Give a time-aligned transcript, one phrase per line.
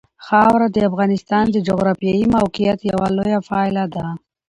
[0.25, 4.05] خاوره د افغانستان د جغرافیایي موقیعت یوه لویه پایله ده.